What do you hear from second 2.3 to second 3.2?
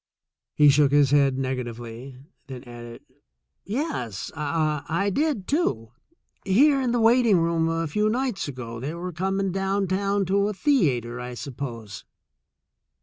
then added: